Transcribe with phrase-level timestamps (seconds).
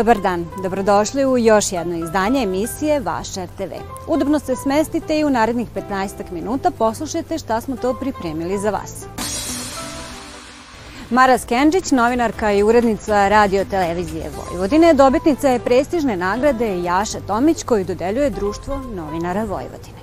[0.00, 3.72] Dobar dan, dobrodošli u još jedno izdanje emisije Vaš RTV.
[4.08, 9.06] Udobno se smestite i u narednih 15 minuta poslušajte šta smo to pripremili za vas.
[11.10, 17.84] Mara Skenđić, novinarka i urednica radio televizije Vojvodine, dobitnica je prestižne nagrade Jaša Tomić koju
[17.84, 19.99] dodeljuje Društvo novinara Vojvodine.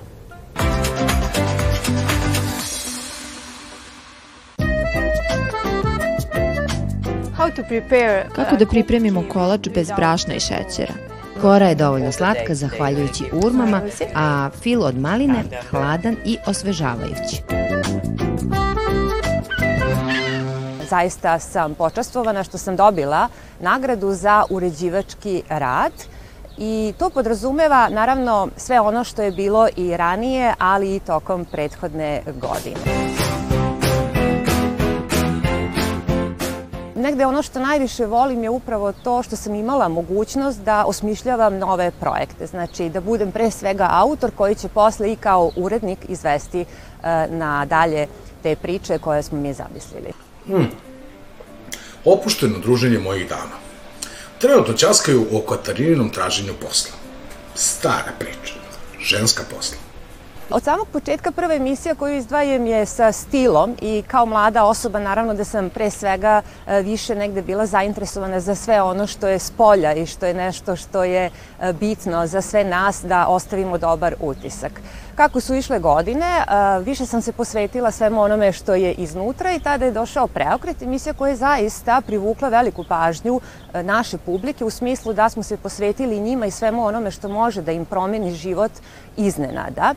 [8.34, 10.94] Kako da pripremimo kolač bez brašna i šećera?
[11.40, 13.80] Kora je dovoljno slatka zahvaljujući urmama,
[14.14, 17.42] a fil od maline hladan i osvežavajući.
[20.90, 23.28] Zaista sam počastvovana što sam dobila
[23.60, 25.92] nagradu za uređivački rad
[26.58, 32.22] i to podrazumeva naravno sve ono što je bilo i ranije, ali i tokom prethodne
[32.40, 33.07] godine.
[36.98, 41.90] Negde ono što najviše volim je upravo to što sam imala mogućnost da osmišljavam nove
[41.90, 42.46] projekte.
[42.46, 47.64] Znači da budem pre svega autor koji će posle i kao urednik izvesti uh, na
[47.64, 48.06] dalje
[48.42, 50.12] te priče koje smo mi zamislili.
[50.46, 50.70] Hmm.
[52.04, 53.58] Opušteno druženje mojih dama.
[54.38, 56.96] Trenutno časkaju o Katarininom traženju posla.
[57.54, 58.54] Stara priča.
[59.00, 59.87] Ženska posla.
[60.50, 65.34] Od samog početka prva emisija koju izdvajam je sa stilom i kao mlada osoba naravno
[65.34, 69.50] da sam pre svega e, više negde bila zainteresovana za sve ono što je s
[69.50, 74.14] polja i što je nešto što je e, bitno za sve nas da ostavimo dobar
[74.20, 74.72] utisak.
[75.18, 76.44] Kako su išle godine,
[76.84, 81.12] više sam se posvetila svemu onome što je iznutra i tada je došao preokret, emisija
[81.12, 83.40] koja je zaista privukla veliku pažnju
[83.74, 87.72] naše publike u smislu da smo se posvetili njima i svemu onome što može da
[87.72, 88.72] im promeni život
[89.16, 89.94] iznenada.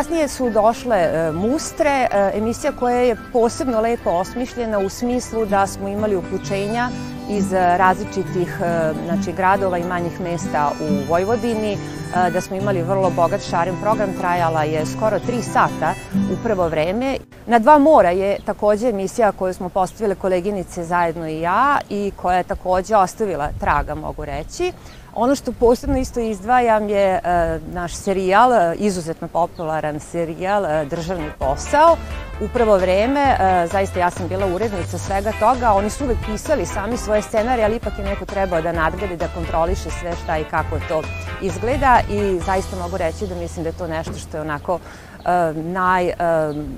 [0.00, 5.66] Kasnije su došle e, Mustre, e, emisija koja je posebno lepo osmišljena u smislu da
[5.66, 6.88] smo imali uključenja
[7.30, 11.78] iz različitih e, znači, gradova i manjih mesta u Vojvodini,
[12.14, 15.94] da smo imali vrlo bogat šaren program, trajala je skoro tri sata
[16.32, 17.16] u prvo vreme.
[17.46, 22.36] Na dva mora je takođe emisija koju smo postavile koleginice zajedno i ja i koja
[22.36, 24.72] je takođe ostavila traga, mogu reći.
[25.14, 27.20] Ono što posebno isto izdvajam je e,
[27.72, 31.96] naš serijal, e, izuzetno popularan serijal e, Državni posao.
[32.40, 33.36] U prvo vreme,
[33.72, 37.76] zaista ja sam bila urednica svega toga, oni su uvek pisali sami svoje scenarije, ali
[37.76, 41.02] ipak je neko trebao da nadgledi, da kontroliše sve šta i kako to
[41.42, 44.78] izgleda i zaista mogu reći da mislim da je to nešto što je onako
[45.24, 46.14] Eh, naj, eh,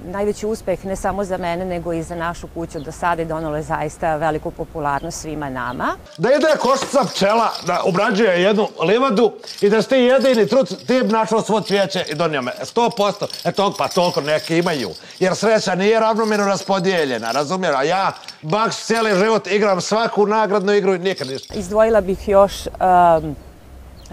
[0.05, 3.57] najveći uspeh ne samo za mene, nego i za našu kuću do sada i donalo
[3.57, 5.97] je zaista veliku popularnost svima nama.
[6.19, 11.09] Da ide koštica pčela, da obrađuje jednu livadu i da ste jedini trud, ti bi
[11.09, 12.53] našao svo cvijeće i donio me.
[12.63, 13.27] 100%.
[13.45, 14.91] Eto, pa toliko neki imaju.
[15.19, 17.77] Jer sreća nije ravnomjerno raspodijeljena, razumijem?
[17.77, 18.13] A ja
[18.43, 21.55] baš cijeli život igram svaku nagradnu igru i nikad ništa.
[21.55, 23.37] Izdvojila bih još um,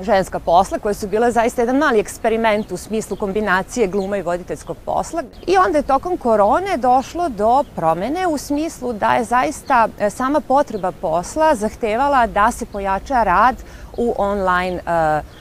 [0.02, 4.78] ženska posla, koje su bile zaista jedan mali eksperiment u smislu kombinacije gluma i voditeljskog
[4.86, 5.24] posla.
[5.48, 10.40] I onda je tokom korone došlo do promene u smislu da je zaista e, sama
[10.40, 13.56] potreba posla zahtevala da se pojača rad
[13.98, 15.40] u online uh,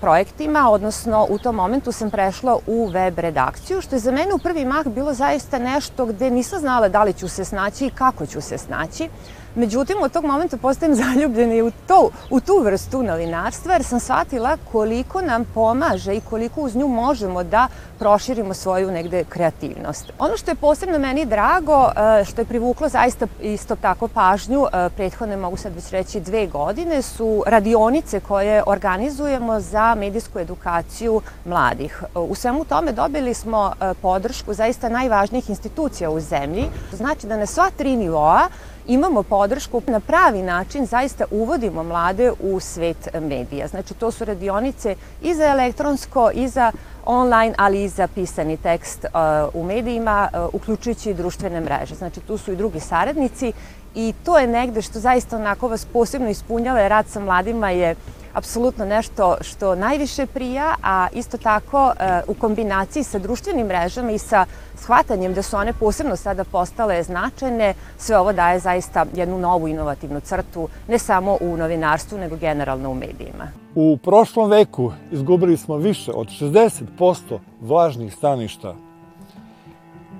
[0.00, 4.38] projektima, odnosno u tom momentu sam prešla u web redakciju, što je za mene u
[4.38, 8.26] prvi mah bilo zaista nešto gde nisam znala da li ću se snaći i kako
[8.26, 9.08] ću se snaći.
[9.54, 14.00] Međutim, od tog momenta postajem zaljubljena i u, to, u tu vrstu novinarstva, jer sam
[14.00, 17.68] shvatila koliko nam pomaže i koliko uz nju možemo da
[17.98, 20.12] proširimo svoju negde kreativnost.
[20.18, 24.88] Ono što je posebno meni drago, e, što je privuklo zaista isto tako pažnju, e,
[24.96, 32.02] prethodne mogu sad već reći dve godine, su radionice koje organizujemo za medijsku edukaciju mladih.
[32.14, 36.64] U svemu tome dobili smo e, podršku zaista najvažnijih institucija u zemlji.
[36.92, 38.48] Znači da na sva tri nivoa
[38.86, 43.68] imamo podršku na pravi način, zaista uvodimo mlade u svet medija.
[43.68, 46.72] Znači to su radionice i za elektronsko i za
[47.04, 51.94] online, ali i za pisani tekst uh, u medijima, uh, uključujući i društvene mreže.
[51.94, 53.52] Znači tu su i drugi saradnici
[53.94, 57.94] i to je negde što zaista onako vas posebno ispunjava, rad sa mladima je
[58.32, 64.18] apsolutno nešto što najviše prija, a isto tako e, u kombinaciji sa društvenim mrežama i
[64.18, 64.46] sa
[64.76, 70.20] shvatanjem da su one posebno sada postale značajne, sve ovo daje zaista jednu novu inovativnu
[70.20, 73.48] crtu, ne samo u novinarstvu, nego generalno u medijima.
[73.74, 78.74] U prošlom veku izgubili smo više od 60% vlažnih staništa.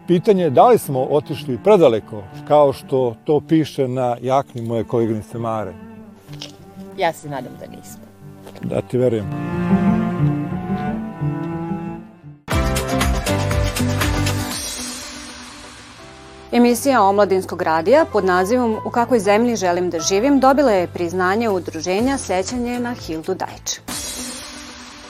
[0.06, 5.38] Pitanje je da li smo otišli predaleko, kao što to piše na jakni moje koleginice
[5.38, 5.74] Mare.
[6.96, 8.01] Ja se nadam da nismo.
[8.64, 9.26] Da ti verujem.
[16.52, 22.18] Emisija Omladinskog radija pod nazivom U kakvoj zemlji želim da živim dobila je priznanje udruženja
[22.18, 23.80] Sećanje na Hildu Dajč.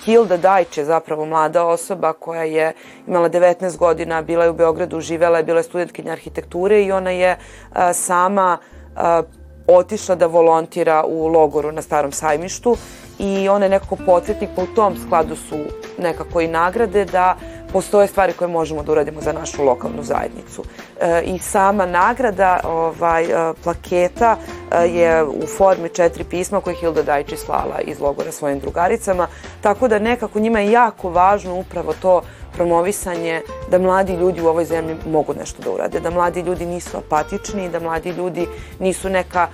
[0.04, 2.72] Hilda Dajč je zapravo mlada osoba koja je
[3.06, 7.10] imala 19 godina, bila je u Beogradu, živela je, bila je studentkinja arhitekture i ona
[7.10, 7.38] je
[7.72, 8.58] a, sama
[8.96, 9.22] a,
[9.66, 12.76] otišla da volontira u logoru na Starom sajmištu
[13.22, 15.58] i ona je nekako podsjetnik, pa u tom skladu su
[15.98, 17.36] nekako i nagrade da
[17.72, 20.64] postoje stvari koje možemo da uradimo za našu lokalnu zajednicu.
[21.00, 24.36] E, I sama nagrada, ovaj, e, plaketa
[24.70, 29.26] e, je u formi četiri pisma koje je Hilda Dajči slala iz logora svojim drugaricama,
[29.60, 32.22] tako da nekako njima je jako važno upravo to
[32.52, 33.40] promovisanje
[33.70, 37.68] da mladi ljudi u ovoj zemlji mogu nešto da urade, da mladi ljudi nisu apatični,
[37.68, 38.46] da mladi ljudi
[38.78, 39.48] nisu neka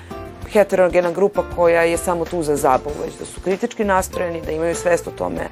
[0.52, 4.74] heterogena grupa koja je samo tu za zabavu, već da su kritički nastrojeni, da imaju
[4.74, 5.48] svest o tome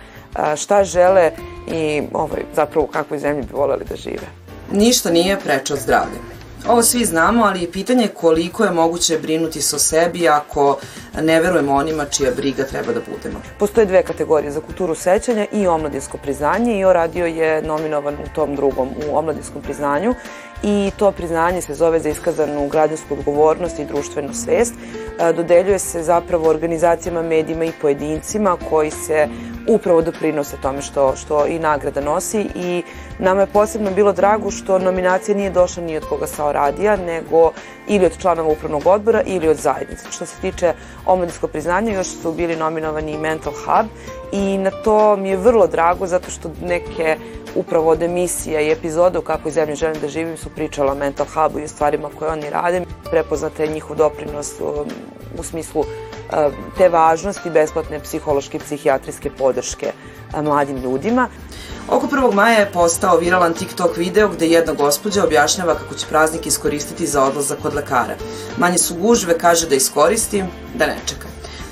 [0.56, 1.30] šta žele
[1.68, 4.26] i ovaj, zapravo u kakvoj zemlji bi voleli da žive.
[4.72, 6.36] Ništa nije preče od zdravlja.
[6.68, 10.78] Ovo svi znamo, ali je pitanje koliko je moguće brinuti se o sebi ako
[11.22, 13.42] ne verujemo onima čija briga treba da budemo.
[13.58, 18.34] Postoje dve kategorije za kulturu sećanja i omladinsko priznanje i o radio je nominovan u
[18.34, 20.14] tom drugom, u omladinskom priznanju
[20.62, 24.74] i to priznanje se zove za iskazanu građansku odgovornost i društvenu svest.
[25.18, 29.28] E, dodeljuje se zapravo organizacijama, medijima i pojedincima koji se
[29.68, 32.82] upravo doprinose tome što, što i nagrada nosi i
[33.18, 37.52] nama je posebno bilo drago što nominacija nije došla ni od koga sa Oradija, nego
[37.88, 40.04] ili od članova upravnog odbora ili od zajednice.
[40.10, 40.72] Što se tiče
[41.06, 43.86] omladinskog priznanja, još su bili nominovani i Mental Hub
[44.32, 47.16] i na to mi je vrlo drago zato što neke
[47.54, 51.26] upravo od emisija i epizoda u kakvoj zemlji želim da živim su pričala o Mental
[51.26, 52.82] Hubu i o stvarima koje oni rade.
[53.10, 54.86] Prepoznate je njihov doprinos u,
[55.38, 55.84] u smislu
[56.78, 59.92] te važnosti besplatne psihološke i psihijatrijske podrške
[60.42, 61.28] mladim ljudima.
[61.88, 62.34] Oko 1.
[62.34, 67.22] maja je postao viralan TikTok video gde jedna gospođa objašnjava kako će praznik iskoristiti za
[67.22, 68.14] odlazak kod lekara.
[68.58, 70.44] Manje su gužve, kaže da iskoristi,
[70.74, 71.26] da ne čeka.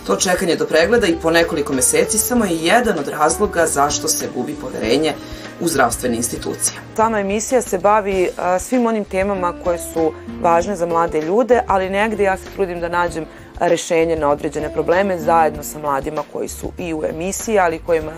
[0.07, 4.29] To čekanje do pregleda i po nekoliko meseci samo je jedan od razloga zašto se
[4.35, 5.15] gubi poverenje
[5.61, 6.79] u zdravstvene institucije.
[6.97, 10.13] Sama emisija se bavi a, svim onim temama koje su
[10.43, 13.27] važne za mlade ljude, ali negde ja se trudim da nađem
[13.61, 18.13] rešenje na određene probleme zajedno sa mladima koji su i u emisiji, ali kojima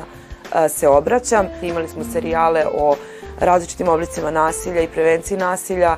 [0.69, 1.47] se obraćam.
[1.63, 2.97] Imali smo serijale o
[3.41, 5.97] različitim oblicima nasilja i prevenciji nasilja,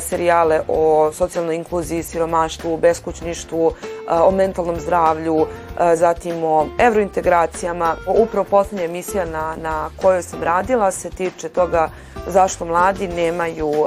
[0.00, 3.72] serijale o socijalnoj inkluziji, siromaštvu, beskućništvu,
[4.10, 5.46] o mentalnom zdravlju,
[5.94, 7.96] zatim o evrointegracijama.
[8.18, 11.90] Upravo poslednja emisija na, na kojoj sam radila se tiče toga
[12.26, 13.86] zašto mladi nemaju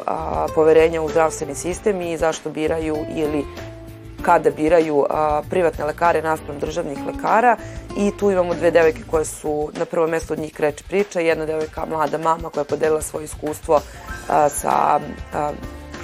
[0.56, 3.46] poverenja u zdravstveni sistem i zašto biraju ili
[4.22, 5.06] kada biraju
[5.50, 7.58] privatne lekare naspram državnih lekara
[7.98, 11.46] i tu imamo dve devojke koje su na prvo mesto od njih kreće priča, jedna
[11.46, 13.82] devojka mlada mama koja je podelila svoje iskustvo
[14.50, 15.00] sa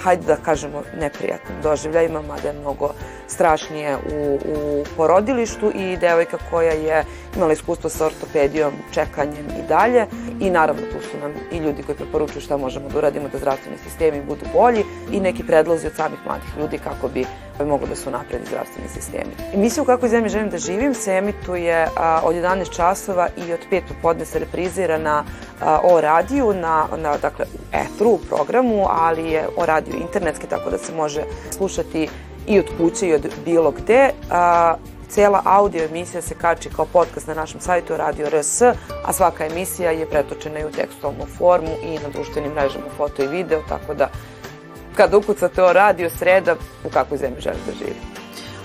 [0.02, 2.90] hajde da kažemo, neprijatnim doživljajima, mada je mnogo
[3.26, 7.04] strašnije u, u porodilištu i devojka koja je
[7.36, 10.06] imala iskustvo sa ortopedijom, čekanjem i dalje.
[10.40, 13.78] I naravno tu su nam i ljudi koji preporučuju šta možemo da uradimo da zdravstveni
[13.78, 17.24] sistemi budu bolji i neki predlozi od samih mladih ljudi kako bi
[17.58, 19.32] moglo da su napredi zdravstveni sistemi.
[19.54, 23.60] Emisija u kakvoj zemlji želim da živim se emituje a, od 11 časova i od
[23.70, 25.24] 5 popodne se reprizira na
[25.60, 30.70] a, o radiju, na, na dakle, etru, u programu, ali je o radiju internetski, tako
[30.70, 32.08] da se može slušati
[32.46, 34.10] i od kuće i od bilo gde.
[34.30, 34.74] A,
[35.08, 38.62] Cela audio emisija se kači kao podcast na našem sajtu Radio RS,
[39.04, 43.26] a svaka emisija je pretočena i u tekstualnu formu i na društvenim mrežama foto i
[43.28, 44.08] video, tako da
[44.96, 48.02] kad ukucate o radio sreda, u kakvoj zemlji želim da živim.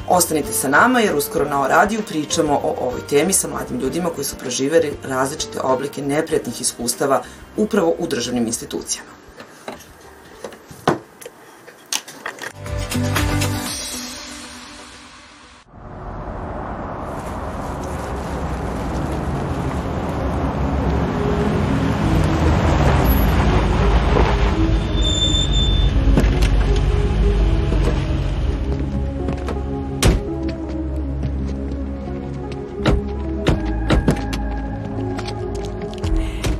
[0.07, 4.25] Ostanite sa nama jer uskoro na o pričamo o ovoj temi sa mladim ljudima koji
[4.25, 7.21] su proživeri različite oblike neprijatnih iskustava
[7.57, 9.09] upravo u državnim institucijama.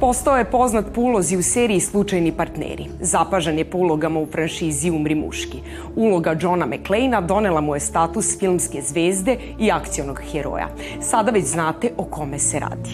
[0.10, 2.86] Postao je poznat po ulozi u seriji Slučajni partneri.
[3.02, 5.58] Zapažan je po ulogama u franšizi Umri muški.
[5.96, 10.70] Uloga Johna McClaina donela mu je status filmske zvezde i akcionog heroja.
[11.02, 12.90] Sada već znate o kome se radi.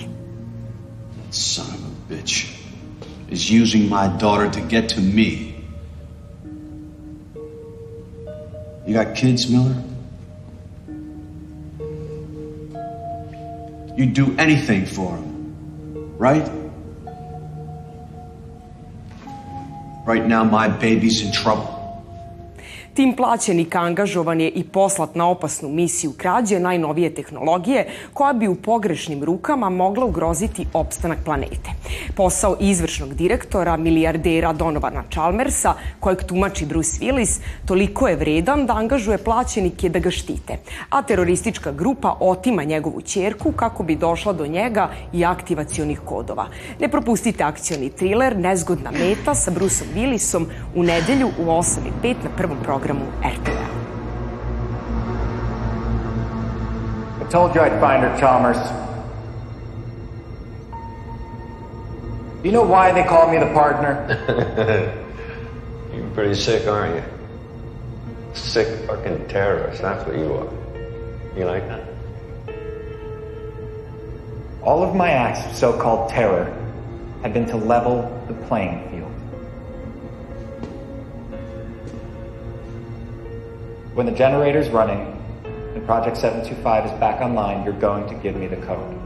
[1.31, 2.45] Son of a bitch
[3.31, 5.55] is using my daughter to get to me.
[8.88, 9.75] You got kids, Miller?
[13.98, 15.55] You'd do anything for them,
[16.19, 16.64] right?
[20.05, 21.75] Right now, my baby's in trouble.
[22.96, 28.56] Tim plaćenika angažovan je i poslat na opasnu misiju krađe najnovije tehnologije koja bi u
[28.56, 31.70] pogrešnim rukama mogla ugroziti opstanak planete.
[32.16, 39.18] Posao izvršnog direktora, milijardera Donovana Chalmersa, kojeg tumači Bruce Willis, toliko je vredan da angažuje
[39.18, 40.58] plaćenike da ga štite,
[40.90, 46.48] a teroristička grupa otima njegovu čerku kako bi došla do njega i aktivacionih kodova.
[46.80, 52.58] Ne propustite akcioni thriller Nezgodna meta sa Bruceom Willisom u nedelju u 8.05 na prvom
[52.64, 53.65] programu RTV-a.
[57.24, 58.58] I told you I'd find her, Chalmers.
[62.46, 64.06] You know why they call me the partner?
[65.94, 67.04] You're pretty sick, aren't you?
[68.36, 70.48] Sick fucking terrorist, that's what you are.
[71.36, 71.84] You like that?
[74.62, 76.46] All of my acts of so-called terror
[77.24, 79.04] have been to level the playing field.
[83.96, 85.00] When the generator's running
[85.46, 89.04] and Project 725 is back online, you're going to give me the code.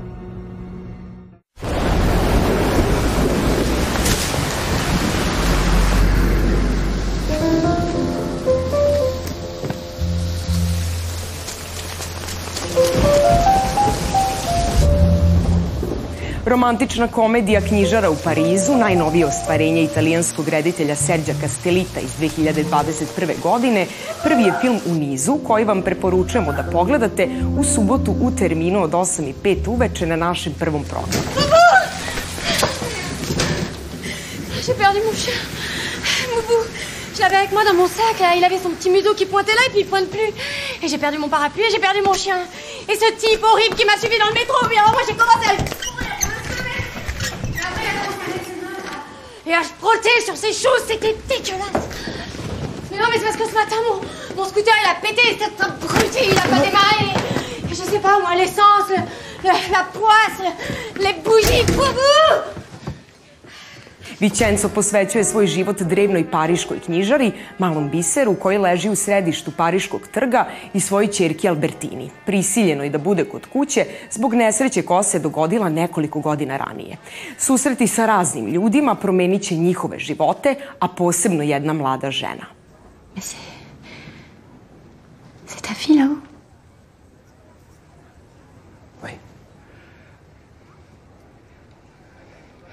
[16.50, 23.42] Romantična komedija Knjižara u Parizu, najnovije ostvarenje italijanskog reditelja Serđa Castellita iz 2021.
[23.44, 23.88] godine,
[24.24, 27.28] prvi je film u nizu koji vam preporučujemo da pogledate
[27.60, 31.14] u subotu u terminu od 8 i 5 uveče na našem prvom programu.
[34.66, 35.40] J'ai perdu mon chien.
[36.36, 36.62] Moubou.
[37.16, 38.18] Je l'avais avec moi dans mon sac.
[38.38, 40.32] Il avait son petit museau qui pointait là et puis il pointe plus.
[40.84, 42.40] Et j'ai perdu mon parapluie et j'ai perdu mon chien.
[42.90, 44.58] Et ce type horrible qui m'a suivi dans le métro.
[44.70, 45.99] Mais alors moi j'ai commencé à
[49.50, 50.84] Et à frotter sur ses choses.
[50.88, 51.88] C'était dégueulasse.
[52.92, 53.76] Mais non mais c'est parce que ce matin
[54.36, 55.22] mon, scooter il a pété.
[55.40, 56.20] C'était abruti.
[56.32, 57.06] Il a pas démarré.
[57.66, 61.64] Et je sais pas moi l'essence, le- le- la poisse, le- les bougies.
[61.74, 62.59] Boubou
[64.20, 70.48] Vicenzo posvećuje svoj život drevnoj pariškoj knjižari, malom biseru koji leži u središtu pariškog trga
[70.74, 76.20] i svojoj čerki Albertini, prisiljenoj da bude kod kuće zbog nesreće koja se dogodila nekoliko
[76.20, 76.98] godina ranije.
[77.38, 82.46] Susreti sa raznim ljudima promenit će njihove živote, a posebno jedna mlada žena.
[83.16, 83.60] Mais c'est.
[85.48, 86.22] C'est ta fille là-haut
[89.04, 89.12] Oui.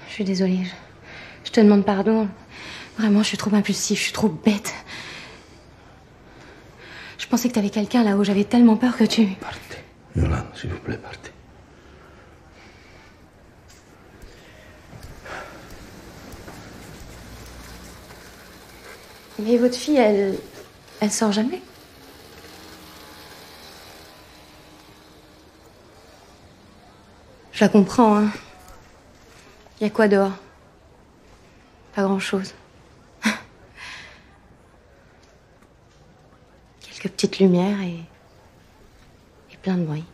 [0.07, 0.63] Je suis désolée.
[0.63, 0.86] Je
[1.57, 2.29] te demande pardon.
[2.99, 4.75] Vraiment, je suis trop impulsive, je suis trop bête.
[7.17, 8.23] Je pensais que t'avais quelqu'un là-haut.
[8.23, 9.29] J'avais tellement peur que tu.
[10.15, 11.31] Yolande, s'il vous plaît, partez.
[19.39, 20.37] Mais votre fille, elle.
[20.99, 21.61] Elle sort jamais?
[27.51, 28.29] Je la comprends, hein.
[29.81, 30.33] Y a quoi dehors?
[31.97, 32.53] Pas grand-chose.
[36.81, 38.03] Quelques petites lumières et.
[39.51, 40.05] et plein de bruit.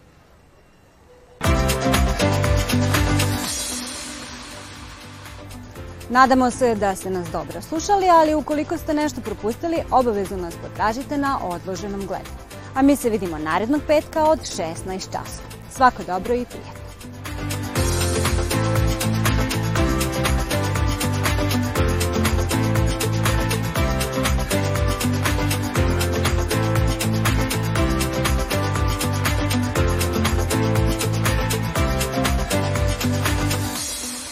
[6.10, 11.18] Nadamo se da ste nas dobro slušali, ali ukoliko ste nešto propustili, obavezno nas potražite
[11.18, 12.38] na odloženom gledanju.
[12.76, 15.48] A mi se vidimo narednog petka od 16 časova.
[15.72, 16.83] Svako dobro i prijatno.